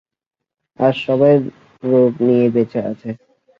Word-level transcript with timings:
আজ 0.79 0.95
সবাই 1.07 1.33
রোগ 1.83 2.11
নিয়ে 2.27 2.45
বেঁচে 2.55 2.79
আছে। 2.91 3.09